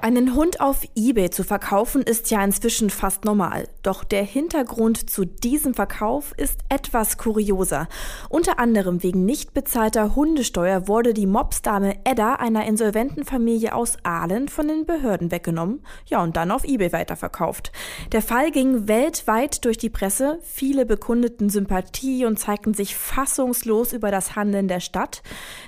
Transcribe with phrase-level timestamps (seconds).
[0.00, 3.68] Einen Hund auf eBay zu verkaufen ist ja inzwischen fast normal.
[3.82, 7.88] Doch der Hintergrund zu diesem Verkauf ist etwas kurioser.
[8.28, 14.48] Unter anderem wegen nicht bezahlter Hundesteuer wurde die Mopsdame Edda einer insolventen Familie aus Aalen
[14.48, 17.72] von den Behörden weggenommen, ja und dann auf eBay weiterverkauft.
[18.12, 20.38] Der Fall ging weltweit durch die Presse.
[20.42, 25.22] Viele bekundeten Sympathie und zeigten sich fassungslos über das Handeln der Stadt.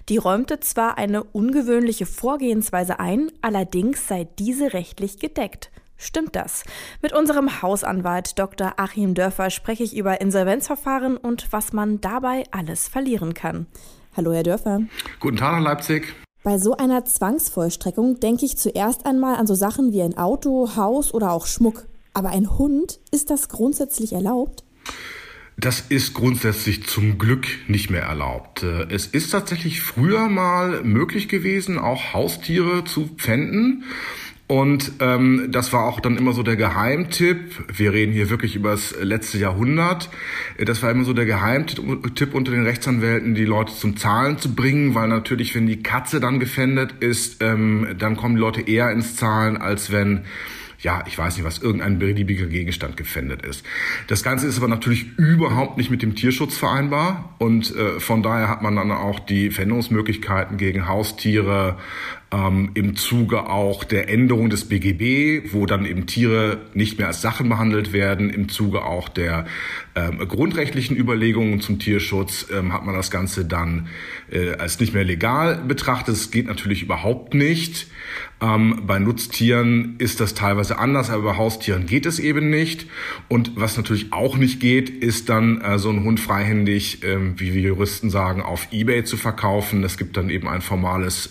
[0.08, 5.70] Die räumte zwar eine ungewöhnliche Vorgehensweise ein, allerdings sei sei diese rechtlich gedeckt.
[5.96, 6.64] Stimmt das?
[7.02, 8.74] Mit unserem Hausanwalt Dr.
[8.76, 13.66] Achim Dörfer spreche ich über Insolvenzverfahren und was man dabei alles verlieren kann.
[14.16, 14.80] Hallo, Herr Dörfer.
[15.20, 16.14] Guten Tag nach Leipzig.
[16.42, 21.12] Bei so einer Zwangsvollstreckung denke ich zuerst einmal an so Sachen wie ein Auto, Haus
[21.12, 21.86] oder auch Schmuck.
[22.14, 24.64] Aber ein Hund, ist das grundsätzlich erlaubt?
[25.56, 28.62] Das ist grundsätzlich zum Glück nicht mehr erlaubt.
[28.62, 33.84] Es ist tatsächlich früher mal möglich gewesen, auch Haustiere zu pfänden.
[34.50, 37.38] Und ähm, das war auch dann immer so der Geheimtipp.
[37.72, 40.10] Wir reden hier wirklich über das letzte Jahrhundert.
[40.58, 44.96] Das war immer so der Geheimtipp unter den Rechtsanwälten, die Leute zum Zahlen zu bringen,
[44.96, 49.14] weil natürlich, wenn die Katze dann gefändet ist, ähm, dann kommen die Leute eher ins
[49.14, 50.22] Zahlen, als wenn
[50.82, 53.64] ja, ich weiß nicht, was irgendein beliebiger Gegenstand gefändet ist.
[54.06, 58.48] Das Ganze ist aber natürlich überhaupt nicht mit dem Tierschutz vereinbar und äh, von daher
[58.48, 61.78] hat man dann auch die Fändungsmöglichkeiten gegen Haustiere
[62.32, 67.22] ähm, im Zuge auch der Änderung des BGB, wo dann eben Tiere nicht mehr als
[67.22, 69.46] Sachen behandelt werden, im Zuge auch der
[69.96, 73.88] ähm, grundrechtlichen Überlegungen zum Tierschutz ähm, hat man das Ganze dann
[74.30, 76.14] äh, als nicht mehr legal betrachtet.
[76.14, 77.88] Es geht natürlich überhaupt nicht.
[78.42, 82.86] Ähm, bei Nutztieren ist das teilweise anders, aber bei Haustieren geht es eben nicht.
[83.28, 87.52] Und was natürlich auch nicht geht, ist dann äh, so ein Hund freihändig, äh, wie
[87.52, 89.84] wir Juristen sagen, auf eBay zu verkaufen.
[89.84, 91.28] Es gibt dann eben ein formales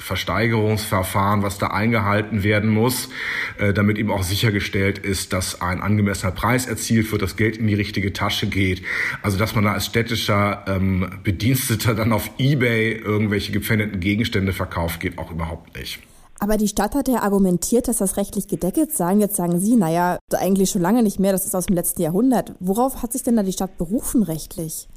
[0.89, 3.09] Versteigerungsverfahren, was da eingehalten werden muss,
[3.58, 7.67] äh, damit eben auch sichergestellt ist, dass ein angemessener Preis erzielt wird, das Geld in
[7.67, 8.81] die richtige Tasche geht.
[9.21, 14.99] Also dass man da als städtischer ähm, Bediensteter dann auf eBay irgendwelche gepfändeten Gegenstände verkauft,
[14.99, 15.99] geht auch überhaupt nicht.
[16.41, 19.14] Aber die Stadt hat ja argumentiert, dass das rechtlich gedeckelt sei.
[19.15, 22.53] Jetzt sagen Sie, naja, eigentlich schon lange nicht mehr, das ist aus dem letzten Jahrhundert.
[22.61, 24.87] Worauf hat sich denn da die Stadt berufen rechtlich?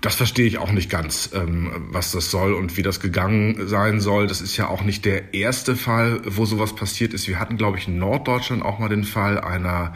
[0.00, 4.00] Das verstehe ich auch nicht ganz, ähm, was das soll und wie das gegangen sein
[4.00, 4.26] soll.
[4.26, 7.28] Das ist ja auch nicht der erste Fall, wo sowas passiert ist.
[7.28, 9.94] Wir hatten, glaube ich, in Norddeutschland auch mal den Fall einer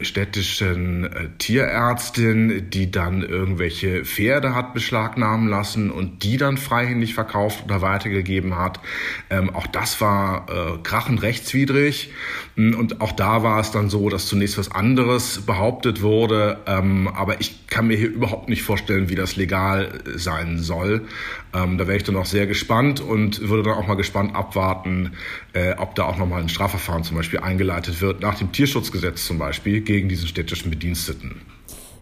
[0.00, 7.64] städtischen äh, Tierärztin, die dann irgendwelche Pferde hat beschlagnahmen lassen und die dann freihändig verkauft
[7.64, 8.80] oder weitergegeben hat.
[9.28, 12.12] Ähm, auch das war äh, krachend rechtswidrig.
[12.56, 16.60] Hm, und auch da war es dann so, dass zunächst was anderes behauptet wurde.
[16.66, 21.06] Ähm, aber ich kann mir hier überhaupt nicht vorstellen, wie das legal sein soll.
[21.52, 25.12] Ähm, da wäre ich dann auch sehr gespannt und würde dann auch mal gespannt abwarten,
[25.52, 29.38] äh, ob da auch nochmal ein Strafverfahren zum Beispiel eingeleitet wird, nach dem Tierschutzgesetz zum
[29.38, 31.40] Beispiel, gegen diesen städtischen Bediensteten.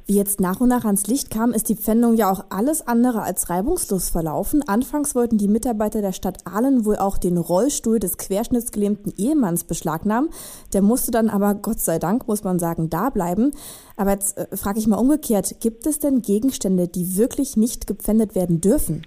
[0.06, 3.22] Wie jetzt nach und nach ans Licht kam, ist die Pfändung ja auch alles andere
[3.22, 4.62] als reibungslos verlaufen.
[4.66, 10.30] Anfangs wollten die Mitarbeiter der Stadt Aalen wohl auch den Rollstuhl des querschnittsgelähmten Ehemanns beschlagnahmen.
[10.72, 13.52] Der musste dann aber, Gott sei Dank, muss man sagen, da bleiben.
[13.96, 18.34] Aber jetzt äh, frage ich mal umgekehrt, gibt es denn Gegenstände, die wirklich nicht gepfändet
[18.34, 19.06] werden dürfen?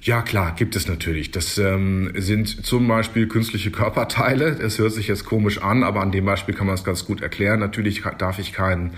[0.00, 1.32] Ja, klar, gibt es natürlich.
[1.32, 4.54] Das ähm, sind zum Beispiel künstliche Körperteile.
[4.54, 7.20] Das hört sich jetzt komisch an, aber an dem Beispiel kann man es ganz gut
[7.20, 7.58] erklären.
[7.58, 8.92] Natürlich darf ich keinen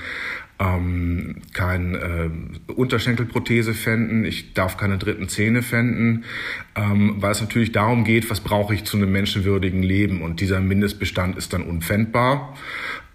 [0.61, 6.25] ähm, kein äh, Unterschenkelprothese fänden, ich darf keine dritten Zähne fänden,
[6.77, 10.61] ähm, weil es natürlich darum geht, was brauche ich zu einem menschenwürdigen Leben und dieser
[10.61, 12.55] Mindestbestand ist dann unfändbar.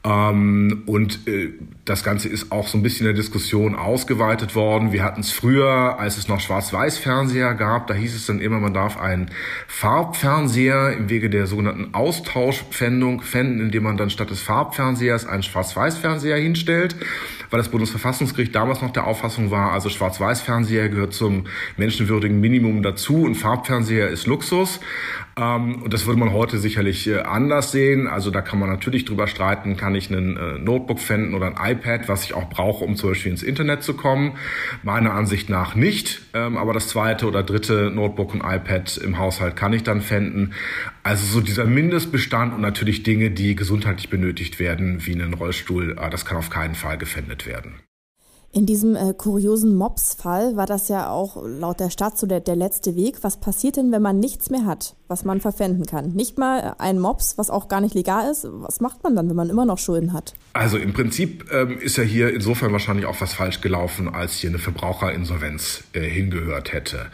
[0.06, 1.50] Ähm, und äh,
[1.84, 4.92] das Ganze ist auch so ein bisschen in der Diskussion ausgeweitet worden.
[4.92, 8.74] Wir hatten es früher, als es noch Schwarz-Weiß-Fernseher gab, da hieß es dann immer, man
[8.74, 9.32] darf einen
[9.68, 16.38] Farbfernseher im Wege der sogenannten Austauschpfändung fänden, indem man dann statt des Farbfernsehers einen Schwarz-Weiß-Fernseher
[16.38, 16.96] hinstellt
[17.56, 21.46] weil das Bundesverfassungsgericht damals noch der Auffassung war, also Schwarz-Weiß-Fernseher gehört zum
[21.78, 24.82] menschenwürdigen Minimum dazu und Farbfernseher ist Luxus.
[25.38, 28.08] Ähm, und das würde man heute sicherlich äh, anders sehen.
[28.08, 31.72] Also da kann man natürlich drüber streiten, kann ich einen äh, Notebook finden oder ein
[31.72, 34.34] iPad, was ich auch brauche, um zum Beispiel ins Internet zu kommen.
[34.84, 36.22] Meiner Ansicht nach nicht.
[36.34, 40.52] Ähm, aber das zweite oder dritte Notebook und iPad im Haushalt kann ich dann finden.
[41.04, 46.10] Also so dieser Mindestbestand und natürlich Dinge, die gesundheitlich benötigt werden, wie einen Rollstuhl, äh,
[46.10, 47.82] das kann auf keinen Fall gefändet werden.
[48.56, 52.56] In diesem äh, kuriosen Mops-Fall war das ja auch laut der Stadt so der, der
[52.56, 53.18] letzte Weg.
[53.22, 56.14] Was passiert denn, wenn man nichts mehr hat, was man verpfänden kann?
[56.14, 58.48] Nicht mal äh, ein Mops, was auch gar nicht legal ist.
[58.50, 60.36] Was macht man dann, wenn man immer noch Schulden hat?
[60.54, 64.52] Also im Prinzip ähm, ist ja hier insofern wahrscheinlich auch was falsch gelaufen, als hier
[64.52, 67.08] eine Verbraucherinsolvenz äh, hingehört hätte.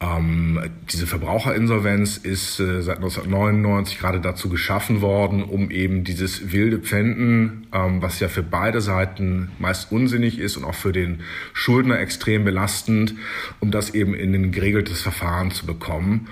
[0.00, 0.60] Ähm,
[0.92, 7.66] diese Verbraucherinsolvenz ist äh, seit 1999 gerade dazu geschaffen worden, um eben dieses wilde Pfänden,
[7.72, 11.22] ähm, was ja für beide Seiten meist unsinnig ist und auch für den
[11.52, 13.14] Schuldner extrem belastend,
[13.58, 16.28] um das eben in ein geregeltes Verfahren zu bekommen.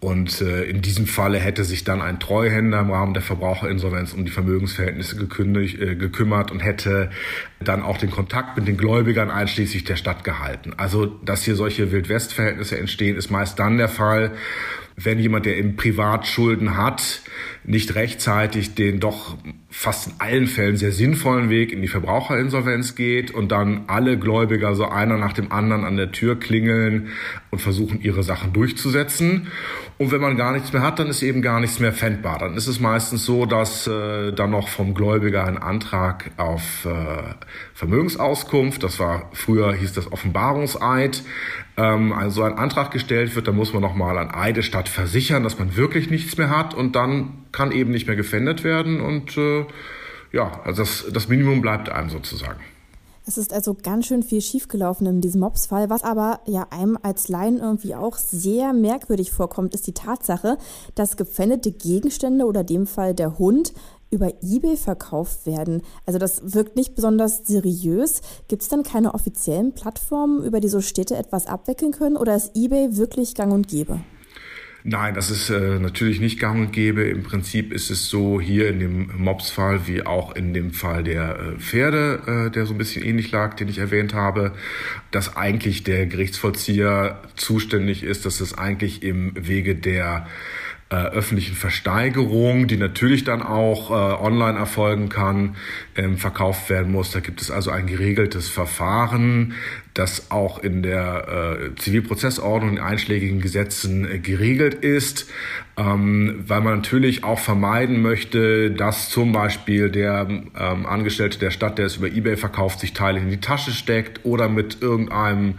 [0.00, 4.24] Und äh, in diesem Falle hätte sich dann ein Treuhänder im Rahmen der Verbraucherinsolvenz um
[4.24, 7.10] die Vermögensverhältnisse gekündigt, äh, gekümmert und hätte
[7.60, 10.72] dann auch den Kontakt mit den Gläubigern einschließlich der Stadt gehalten.
[10.78, 14.32] Also, dass hier solche Wildwest-Verhältnisse entstehen, ist meist dann der Fall,
[14.96, 17.20] wenn jemand, der im Privatschulden hat,
[17.64, 19.36] nicht rechtzeitig den doch
[19.70, 24.74] fast in allen Fällen sehr sinnvollen Weg in die Verbraucherinsolvenz geht und dann alle Gläubiger
[24.74, 27.08] so einer nach dem anderen an der Tür klingeln
[27.50, 29.48] und versuchen, ihre Sachen durchzusetzen.
[30.00, 32.38] Und wenn man gar nichts mehr hat, dann ist eben gar nichts mehr fändbar.
[32.38, 37.34] Dann ist es meistens so, dass äh, dann noch vom Gläubiger ein Antrag auf äh,
[37.74, 41.22] Vermögensauskunft, das war früher hieß das Offenbarungseid,
[41.76, 45.76] ähm, also ein Antrag gestellt wird, dann muss man nochmal an Eidestadt versichern, dass man
[45.76, 49.66] wirklich nichts mehr hat und dann kann eben nicht mehr gefändet werden und äh,
[50.32, 52.60] ja, also das, das Minimum bleibt einem sozusagen.
[53.26, 55.90] Es ist also ganz schön viel schiefgelaufen in diesem Mops-Fall.
[55.90, 60.58] Was aber ja einem als Laien irgendwie auch sehr merkwürdig vorkommt, ist die Tatsache,
[60.94, 63.72] dass gepfändete Gegenstände oder dem Fall der Hund
[64.10, 65.82] über eBay verkauft werden.
[66.06, 68.22] Also das wirkt nicht besonders seriös.
[68.48, 72.56] Gibt es denn keine offiziellen Plattformen, über die so Städte etwas abwickeln können oder ist
[72.56, 74.00] eBay wirklich gang und gäbe?
[74.82, 77.02] Nein, das ist äh, natürlich nicht gang und gäbe.
[77.02, 81.38] Im Prinzip ist es so hier in dem Mobs-Fall wie auch in dem Fall der
[81.38, 84.52] äh, Pferde, äh, der so ein bisschen ähnlich lag, den ich erwähnt habe,
[85.10, 90.26] dass eigentlich der Gerichtsvollzieher zuständig ist, dass es eigentlich im Wege der
[90.90, 95.54] äh, öffentlichen Versteigerung, die natürlich dann auch äh, online erfolgen kann,
[95.94, 97.12] ähm, verkauft werden muss.
[97.12, 99.54] Da gibt es also ein geregeltes Verfahren,
[99.94, 105.30] das auch in der äh, Zivilprozessordnung, in einschlägigen Gesetzen äh, geregelt ist,
[105.76, 111.78] ähm, weil man natürlich auch vermeiden möchte, dass zum Beispiel der ähm, Angestellte der Stadt,
[111.78, 115.54] der es über eBay verkauft, sich Teile in die Tasche steckt oder mit irgendeinem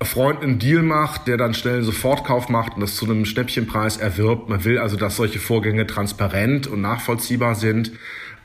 [0.00, 3.96] Freund einen Deal macht, der dann schnell einen Sofortkauf macht und das zu einem Schnäppchenpreis
[3.96, 4.48] erwirbt.
[4.48, 7.92] Man will also, dass solche Vorgänge transparent und nachvollziehbar sind.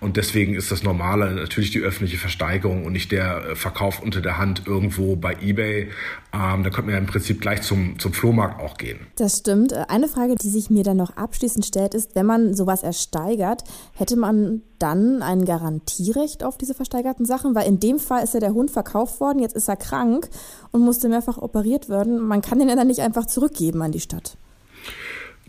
[0.04, 4.22] Und deswegen ist das Normale natürlich die öffentliche Versteigerung und nicht der äh, Verkauf unter
[4.22, 5.90] der Hand irgendwo bei eBay.
[6.34, 9.00] Ähm, da könnte man ja im Prinzip gleich zum, zum Flohmarkt auch gehen.
[9.16, 9.72] Das stimmt.
[9.72, 13.64] Äh, eine Frage, die sich mir dann noch abschließend stellt, ist, wenn man sowas ersteigert,
[13.94, 17.56] hätte man dann ein Garantierecht auf diese versteigerten Sachen?
[17.56, 20.30] Weil in dem Fall ist ja der Hund verkauft worden, jetzt ist er krank
[20.72, 22.20] und musste mehrfach operiert werden.
[22.20, 24.38] Man kann den ja dann nicht einfach zurückgeben an die Stadt.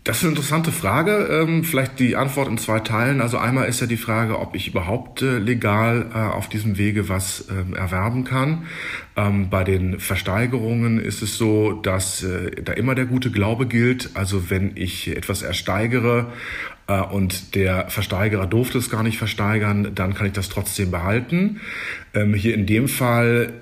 [0.05, 1.27] Das ist eine interessante Frage.
[1.31, 3.21] Ähm, vielleicht die Antwort in zwei Teilen.
[3.21, 7.09] Also einmal ist ja die Frage, ob ich überhaupt äh, legal äh, auf diesem Wege
[7.09, 8.67] was ähm, erwerben kann.
[9.15, 14.11] Ähm, bei den Versteigerungen ist es so, dass äh, da immer der gute Glaube gilt.
[14.13, 16.31] Also wenn ich etwas ersteigere
[17.11, 21.59] und der Versteigerer durfte es gar nicht versteigern, dann kann ich das trotzdem behalten.
[22.35, 23.53] Hier in dem Fall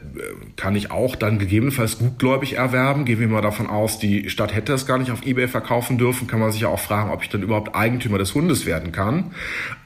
[0.56, 3.06] kann ich auch dann gegebenenfalls gutgläubig erwerben.
[3.06, 6.28] Gehen wir mal davon aus, die Stadt hätte es gar nicht auf eBay verkaufen dürfen,
[6.28, 9.32] kann man sich ja auch fragen, ob ich dann überhaupt Eigentümer des Hundes werden kann.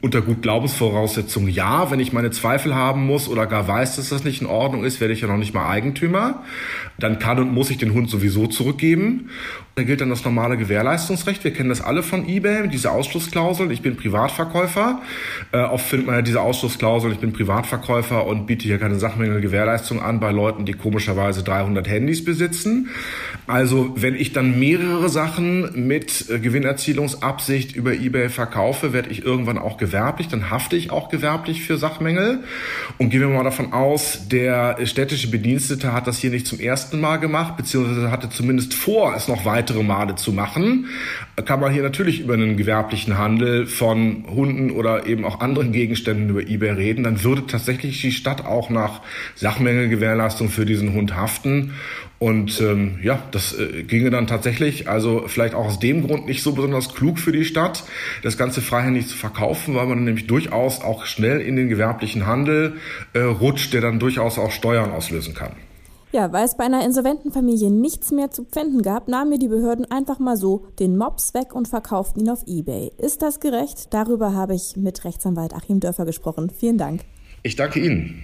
[0.01, 1.89] Unter Gutglaubensvoraussetzung ja.
[1.91, 4.99] Wenn ich meine Zweifel haben muss oder gar weiß, dass das nicht in Ordnung ist,
[4.99, 6.43] werde ich ja noch nicht mal Eigentümer.
[6.99, 9.29] Dann kann und muss ich den Hund sowieso zurückgeben.
[9.75, 11.43] Da gilt dann das normale Gewährleistungsrecht.
[11.43, 13.71] Wir kennen das alle von eBay, diese Ausschlussklausel.
[13.71, 15.01] Ich bin Privatverkäufer.
[15.51, 20.01] Äh, oft findet man ja diese Ausschlussklausel, ich bin Privatverkäufer und biete hier keine Sachmängelgewährleistung
[20.01, 22.89] an bei Leuten, die komischerweise 300 Handys besitzen.
[23.47, 29.57] Also wenn ich dann mehrere Sachen mit äh, Gewinnerzielungsabsicht über eBay verkaufe, werde ich irgendwann
[29.57, 32.43] auch gewerblich, dann hafte ich auch gewerblich für Sachmängel.
[32.97, 36.99] Und gehen wir mal davon aus, der städtische Bedienstete hat das hier nicht zum ersten
[36.99, 40.87] Mal gemacht, beziehungsweise hatte zumindest vor, es noch weitere Male zu machen,
[41.45, 46.29] kann man hier natürlich über einen gewerblichen Handel von Hunden oder eben auch anderen Gegenständen
[46.29, 47.03] über eBay reden.
[47.03, 49.01] Dann würde tatsächlich die Stadt auch nach
[49.35, 51.73] Sachmängelgewährleistung für diesen Hund haften.
[52.19, 56.41] Und ähm, ja, das äh, ginge dann tatsächlich, also vielleicht auch aus dem Grund nicht
[56.41, 57.83] so besonders klug für die Stadt,
[58.23, 62.77] das Ganze freihändig zu verkaufen, weil man nämlich durchaus auch schnell in den gewerblichen Handel
[63.13, 65.51] äh, rutscht, der dann durchaus auch Steuern auslösen kann.
[66.13, 69.49] Ja, weil es bei einer insolventen Familie nichts mehr zu pfänden gab, nahmen mir die
[69.49, 72.91] Behörden einfach mal so den Mops weg und verkauften ihn auf Ebay.
[72.97, 73.93] Ist das gerecht?
[73.93, 76.49] Darüber habe ich mit Rechtsanwalt Achim Dörfer gesprochen.
[76.49, 77.01] Vielen Dank.
[77.43, 78.23] Ich danke Ihnen.